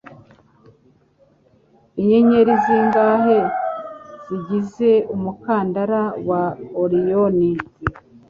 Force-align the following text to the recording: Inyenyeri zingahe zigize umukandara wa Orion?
Inyenyeri 1.99 2.53
zingahe 2.63 3.39
zigize 4.25 4.91
umukandara 5.15 6.01
wa 6.27 6.41
Orion? 6.83 7.37